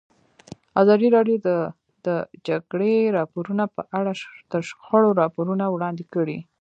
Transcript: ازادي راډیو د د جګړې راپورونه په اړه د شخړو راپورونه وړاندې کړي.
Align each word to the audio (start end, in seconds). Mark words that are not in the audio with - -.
ازادي 0.81 1.07
راډیو 1.15 1.37
د 1.47 1.49
د 2.05 2.07
جګړې 2.47 2.95
راپورونه 3.17 3.63
په 3.75 3.81
اړه 3.99 4.11
د 4.51 4.53
شخړو 4.67 5.09
راپورونه 5.21 5.65
وړاندې 5.69 6.05
کړي. 6.13 6.37